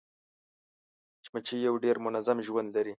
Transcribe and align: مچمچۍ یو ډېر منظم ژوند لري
مچمچۍ 1.19 1.57
یو 1.67 1.75
ډېر 1.83 1.97
منظم 2.05 2.37
ژوند 2.47 2.69
لري 2.75 2.89